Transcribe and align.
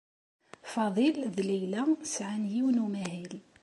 Faḍil 0.71 1.19
d 1.35 1.37
Layla 1.47 1.83
sɛan 2.13 2.43
yiwen 2.53 2.77
n 2.81 2.83
umahil. 2.85 3.33